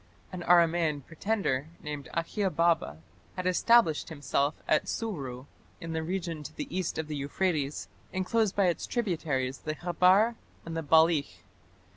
[0.31, 2.97] An Aramaean pretender named Akhiababa
[3.35, 5.45] had established himself at Suru
[5.79, 10.37] in the region to the east of the Euphrates, enclosed by its tributaries the Khabar
[10.65, 11.43] and the Balikh.